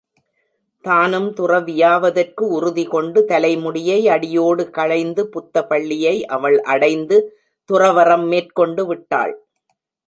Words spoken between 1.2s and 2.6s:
துறவியாவதற்கு